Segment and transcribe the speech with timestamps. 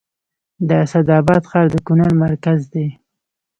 [0.67, 2.87] د اسعد اباد ښار د کونړ مرکز دی